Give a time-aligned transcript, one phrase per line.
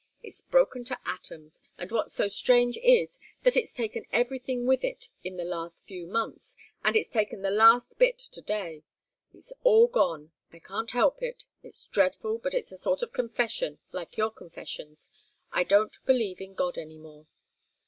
[0.23, 5.09] It's broken to atoms, and what's so strange is, that it's taken everything with it
[5.23, 8.81] in the last few months and it's taken the last bit to day.
[9.31, 10.31] It's all gone.
[10.51, 11.45] I can't help it.
[11.61, 15.11] It's dreadful but it's a sort of confession, like your confessions.
[15.51, 17.27] I don't believe in God any more."